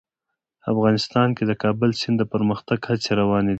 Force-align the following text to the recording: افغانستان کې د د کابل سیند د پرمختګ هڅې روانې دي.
افغانستان 0.71 1.27
کې 1.37 1.43
د 1.45 1.47
د 1.49 1.59
کابل 1.63 1.89
سیند 1.99 2.17
د 2.19 2.23
پرمختګ 2.33 2.79
هڅې 2.89 3.11
روانې 3.21 3.47
دي. 3.49 3.49